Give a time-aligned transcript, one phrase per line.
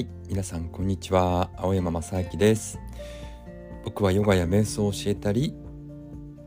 [0.00, 1.50] はい皆さんこんにちは。
[1.58, 2.78] 青山正明です。
[3.84, 5.54] 僕はヨガや瞑想を教えたり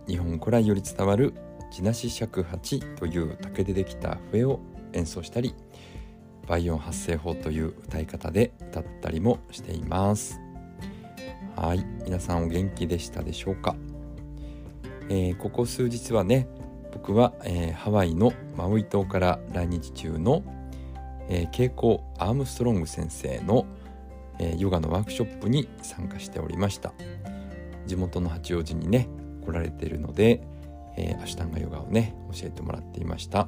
[0.08, 1.36] 日本古来より伝わる
[1.70, 4.60] 地なし尺八という竹でできた笛を
[4.94, 5.53] 演奏したり
[6.47, 10.42] 倍音発声法という歌い方で歌ったりもしています。
[11.56, 13.76] はい皆さんお元気でしたでしょうか、
[15.10, 16.48] えー、ここ数日はね
[16.91, 20.41] 僕は、えー、ハワイのマウイ島から来日中の、
[21.30, 23.66] えー、稽古アームストロング先生の、
[24.40, 26.94] えー、ヨガのワークショップに参加しておりました。
[27.86, 29.08] 地元の八王子にね
[29.46, 30.41] 来られているので、
[30.96, 33.48] えー、アシュタンガヨガをね教えてもらっていました。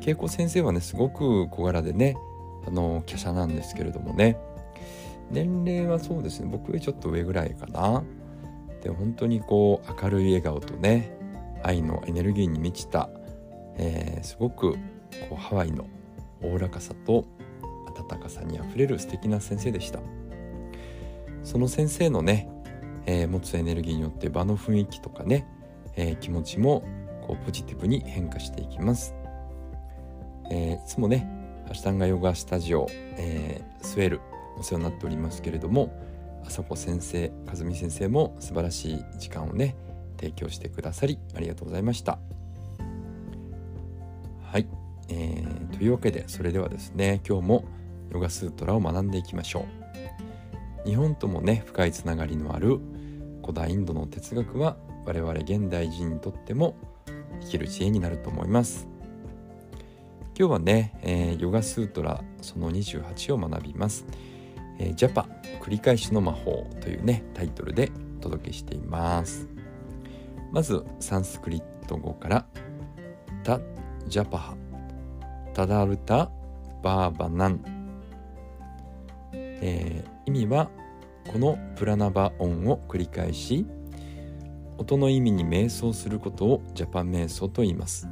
[0.00, 2.16] 稽古先生はねすごく小柄でね
[2.66, 4.38] あの華奢なんですけれどもね。
[5.30, 8.04] 年齢はそうですね僕よりちょっと上ぐらいかな。
[8.82, 11.18] で本当にこう明るい笑顔とね
[11.62, 13.10] 愛のエネルギーに満ちた、
[13.76, 14.78] えー、すごくこ
[15.32, 15.86] うハワイの
[16.42, 17.24] おおらかさと
[18.10, 20.00] 温かさにあふれる素敵な先生でした。
[21.42, 22.48] その先生のね、
[23.06, 25.46] えー、持つエネルギーによって場の雰囲気とかね、
[25.94, 26.82] えー、気持ちも
[27.26, 29.14] こうポジティブに変化していきます、
[30.50, 31.28] えいつもね
[31.70, 34.20] アシタンガヨガスタジオ、えスウェル
[34.58, 35.92] お世話になっておりますけれども
[36.44, 39.76] 朝子先生和美先生も素晴らしい時間をね
[40.18, 42.18] 提供してくださりありがとうございました。
[44.42, 44.66] はい、
[45.08, 47.64] えー、というわけでそれではですね今日も
[48.12, 49.66] ヨガスートラを学んでいきましょ
[50.84, 50.88] う。
[50.88, 52.78] 日本ともね深いつながりのある
[53.42, 56.76] 古代インドの哲学は我々現代人にとっても
[57.42, 58.88] 生きる知恵になると思います。
[60.38, 64.04] 今日はね、えー、ヨガスートラその28を学びます、
[64.78, 65.26] えー、ジャパ
[65.62, 69.48] 繰り返しの魔法というねタイトルでお届けしています。
[70.52, 72.46] まずサンスクリット語から
[73.42, 73.60] タ・
[74.06, 74.65] ジャパハ。
[75.56, 76.30] タダルタ・
[76.82, 77.64] バーバナン、
[79.32, 80.68] えー、意味は
[81.32, 83.64] このプラナバ音を繰り返し
[84.76, 88.06] 音の意味に瞑想することをジャパン瞑想と言います。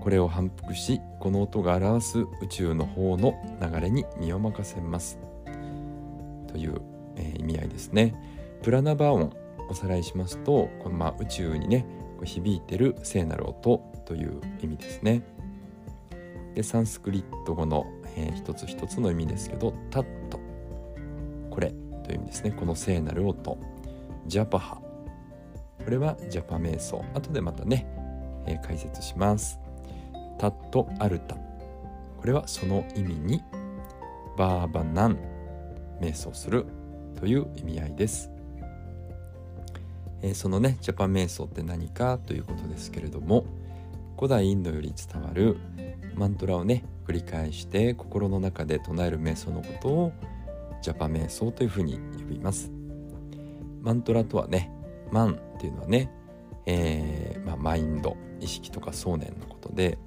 [0.00, 5.18] これを反復しこの音が表す宇宙の方の流れに身を任せます。
[6.46, 6.80] という、
[7.16, 8.14] えー、意味合いですね。
[8.62, 9.32] プラナバ音
[9.68, 11.84] おさらいしますとこのまあ宇宙にね
[12.22, 15.22] 響いてる聖なる音という意味ですね。
[16.54, 17.86] でサンスクリット語の、
[18.16, 20.40] えー、一つ一つの意味ですけどタット。
[21.50, 21.72] これ
[22.04, 22.50] という意味ですね。
[22.52, 23.58] この聖なる音。
[24.26, 24.80] ジャパハ。
[25.84, 27.04] これはジャパ瞑想。
[27.14, 27.86] 後でまたね、
[28.46, 29.58] えー、解説します。
[30.38, 31.36] タットアルタ。
[31.36, 33.42] これはその意味に
[34.36, 35.32] バーバナン。
[36.02, 36.66] 瞑想する
[37.18, 38.30] という意味合いです。
[40.20, 43.44] えー、そのねジャパン瞑想って何かということですけれども
[44.16, 45.56] 古代インドより伝わる
[46.14, 50.12] マントラをね繰り返して心の中で唱える瞑想のことを
[50.80, 52.70] ジャパ瞑想というふうに呼びます
[53.80, 54.70] マントラとはね
[55.10, 56.10] マンっていうのはね、
[56.66, 59.98] えーまあ、マインド意識とか想念のことで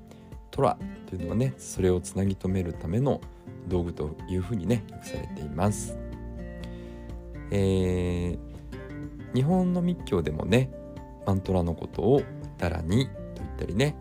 [0.52, 0.78] トラ
[1.08, 3.22] というのはねそれをつなぎ止めるための
[3.68, 5.98] 道具というふうにね訳されています。
[7.52, 8.56] えー
[9.36, 10.72] 日本の密教でもね
[11.28, 12.22] マントラのことを
[12.58, 13.12] ダラニと
[13.44, 13.98] 言ったりね、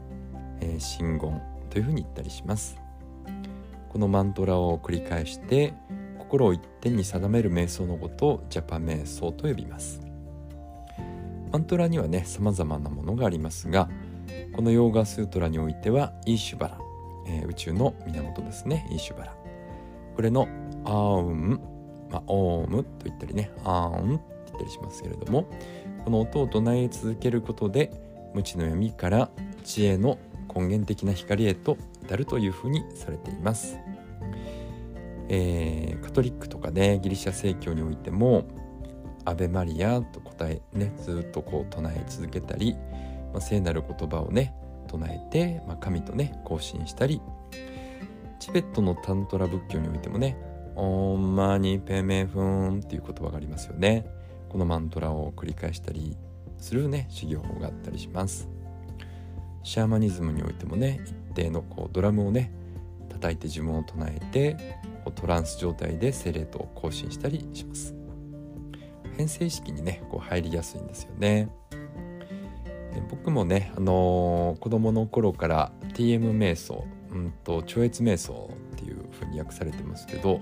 [0.61, 1.43] えー、真言
[1.75, 2.81] というふうに言ったりします。
[3.89, 5.75] このマントラを繰り返して
[6.19, 10.01] 心を一点に定める瞑想のことをジャパ瞑想と呼びます。
[11.51, 13.89] マントラにはね様々なものがありますが
[14.55, 16.79] このヨーガスートラにおいてはイーシュバラ、
[17.27, 19.35] えー、宇宙の源ですねイーシュバラ。
[20.15, 20.49] これの
[20.85, 21.61] アーウン、
[22.09, 24.21] まあ、オームと言ったりねアーン
[24.55, 25.49] ったりしますけれども
[26.05, 27.93] この音を唱え続けることで
[28.33, 29.31] 無知の闇から
[29.65, 30.19] 知恵の
[30.55, 33.79] 根源的な光へと至るというふうにされています。
[35.29, 38.45] えー、カトリックとかねギリシャ正教においても
[39.25, 42.75] 「アベマリア」と答えねずっとこう唱え続けたり、
[43.33, 44.55] まあ、聖なる言葉をね
[44.87, 47.23] 唱えて、まあ、神とね交信したり
[48.39, 50.37] チベットのタントラ仏教においてもね
[50.77, 54.05] 「オンマニペメフン」っていう言葉がありますよね。
[54.55, 56.17] このマントラを繰り返したり
[56.59, 58.49] するね修行法があったりします
[59.65, 62.53] シャーマニズムにおいてもね一定のこうドラムをね
[63.09, 64.79] 叩いて呪文を唱えて
[65.17, 67.95] トランス状態で精霊と更新したりします。
[69.17, 71.49] 変性意識にねこう入りやすいんですよね。
[73.11, 80.41] 僕もね、あのー、子供の頃から TM 瞑想、うんと超越瞑想っていうふうに訳されてますけど、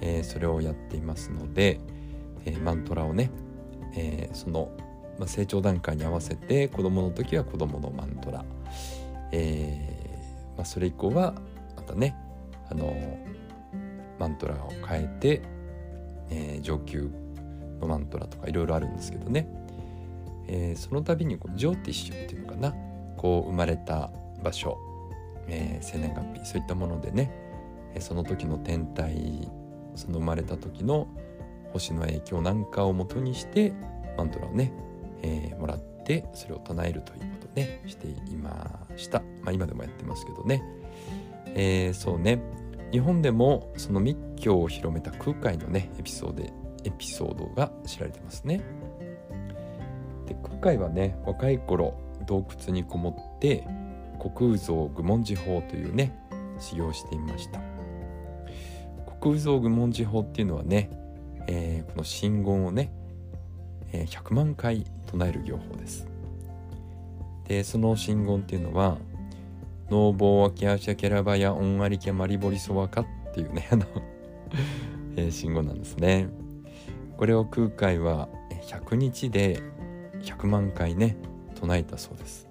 [0.00, 1.80] えー、それをやっていますので、
[2.44, 3.30] えー、マントラをね、
[3.96, 4.70] えー、その、
[5.18, 8.44] まあ、成長段階に合わせて子供の時は子供のマントラ、
[9.32, 11.34] えーまあ、それ以降は
[11.76, 12.16] またね
[12.70, 12.94] あの
[14.18, 15.42] マントラを変えて、
[16.30, 17.10] えー、上級
[17.80, 19.48] のマントラとかいろいろあるんですけどね、
[20.48, 22.74] えー、その度にこうジョーティッシュっていうのかな。
[23.16, 24.10] こう生まれた
[24.42, 24.76] 場所、
[25.46, 26.46] えー、生年月日。
[26.46, 27.32] そういったものでね。
[28.00, 29.48] その時の天体
[29.94, 31.06] その生まれた時の
[31.72, 33.72] 星の影響なんかをもとにして
[34.16, 34.72] マントラをね、
[35.24, 40.62] えー、もらってそれを唱えるということをねしていました、まあ、今でもやってますけどね、
[41.46, 42.40] えー、そうね。
[42.92, 46.44] 日本でもその密教を広めた空海のねエピソード
[46.84, 48.60] エピソードが知られてますね。
[50.26, 53.66] で空海はね若い頃洞窟にこもって
[54.18, 56.16] 虚空蔵愚問寺法というね
[56.60, 57.60] 修行していました。
[59.20, 60.90] 空蔵愚問寺法っていうのはね、
[61.48, 62.92] えー、この真言をね、
[63.90, 66.06] 100万回唱える行法です
[67.46, 68.98] でその真言っていうのは
[69.90, 73.86] 「ノーボーワキアシャケラバヤオンアリケマリボリソワカ」っていうねあの
[75.16, 76.28] えー、真言なんですね
[77.16, 78.28] これを空海は
[78.68, 79.62] 100日で
[80.22, 81.16] 100万回ね
[81.54, 82.48] 唱えたそうです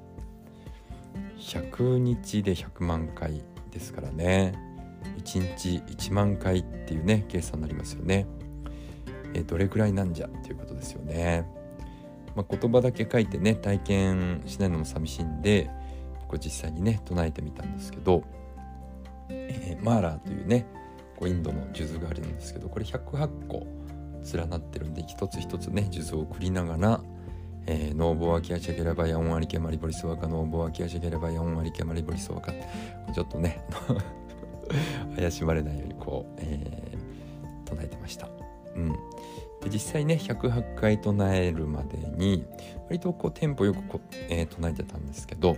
[1.39, 4.53] 100日で100万回ですからね
[5.17, 8.25] 1日1万回っていうね計算になりますよね。
[9.33, 11.45] えどれくらいなんじゃっていうことですよね。
[12.35, 15.69] まあ、言葉だけ書いてね体験しないのも寂しいんで
[16.27, 18.23] こう実際にね唱えてみたんですけど、
[19.29, 20.65] えー、マーラーというね
[21.17, 23.67] こうインドの数珠があるんですけどこれ108個
[24.33, 27.01] 連なってるんで一つ一つね数珠を送りながら
[27.65, 33.63] えー、ノーボアキアシェゲラバヤオンアリケマリボリスワカノーボアキアシェゲラバヤオンアリケマリボリスワカちょっとね
[35.15, 38.27] 怪しまれないようにこう、えー、唱えてました。
[38.75, 38.95] うん、
[39.69, 42.45] 実際ね108回唱えるまでに
[42.85, 45.57] 割とこうテンポよくこ、えー、唱えてたんですけど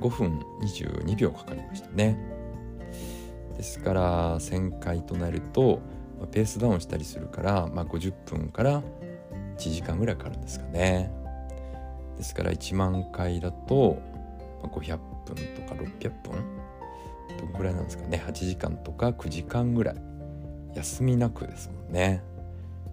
[0.00, 2.18] 5分22秒かかりましたね。
[3.56, 5.80] ですから1000回唱えると、
[6.32, 8.82] ペースダウンしたりするから、まあ、50分から
[9.56, 11.12] 1時間ぐらいかかるんですかね。
[12.16, 13.98] ですから1万回だと、
[14.62, 16.62] まあ、500分とか600分
[17.38, 19.96] どんぐらいなんですかね8時間とか9時間ぐらい
[20.74, 22.22] 休みなくですもんね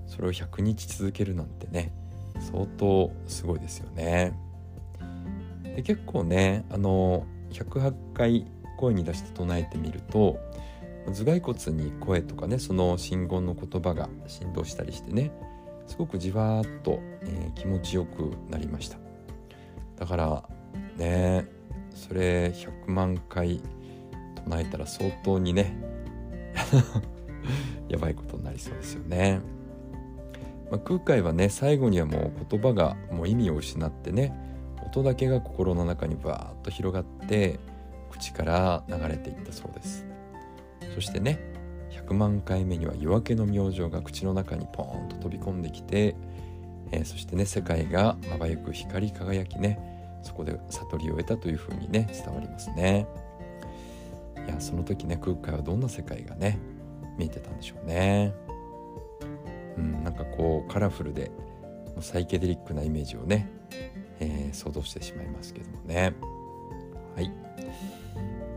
[0.10, 1.94] それを100日続けるなんてね
[2.40, 4.34] 相当すごいですよね
[5.64, 8.46] で結構ねあの108回
[8.78, 10.40] 声に出して唱えてみると
[11.06, 15.32] 頭蓋骨に声とかねその信言の言葉が振動したりしてね
[15.88, 18.98] すごくじわーっと、えー、気持ちよくなりました
[19.98, 20.44] だから
[20.98, 21.48] ね
[21.96, 23.62] それ100万回
[24.46, 25.76] 唱えたら相当にね
[27.90, 29.42] やばいことになりそうですよね。
[30.70, 34.34] まあ、空海はね最後にはもう言葉がもう意味を失ってね
[34.86, 37.60] 音だけが心の中にバーッと広がって
[38.12, 40.06] 口から流れていったそうです
[40.96, 41.40] そしてね
[41.92, 46.16] 100万回目には夜明けの明星が口の中にポーンと飛び込んできて、
[46.92, 49.80] えー、そしてね世界がまばゆく光り輝きね
[50.24, 53.08] そこで悟りを得たというふうにね伝わりますね。
[54.46, 56.60] いやその時ね空海はどんな世界がね
[57.18, 58.34] 見えてたんでしょうね。
[59.80, 61.32] うん、なんかこうカラフルで
[62.02, 63.50] サイケデリックなイメージをね、
[64.20, 66.14] えー、想像してしまいますけどもね。
[67.16, 67.32] はい、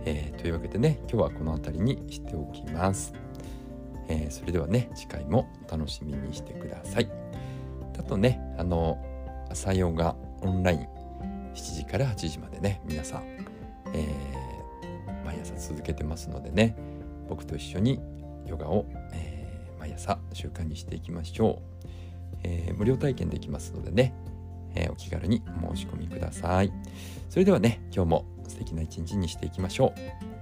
[0.05, 3.13] えー、というわけでね今日はこの辺りにしておきます。
[4.09, 7.09] えー、それではね次回も楽しみにしてください。
[7.99, 8.99] あとねあの
[9.51, 10.79] 朝ヨガオンライン
[11.55, 13.23] 7時から8時までね皆さん、
[13.95, 14.43] えー
[15.33, 16.77] 毎朝続けてますのでね
[17.29, 18.01] 僕と一緒に
[18.47, 19.32] ヨガを、えー、
[19.93, 21.61] 毎朝習慣にしていきましょ
[22.35, 24.15] う、えー、無料体験できますのでね、
[24.75, 26.73] えー、お気軽にお申し込みください。
[27.29, 30.42] それではね今日も素敵な一日にしていきましょう。